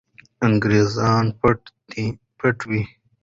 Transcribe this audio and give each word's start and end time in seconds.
انګریزان 0.47 1.25
پټ 2.41 2.57
وو. 2.69 2.81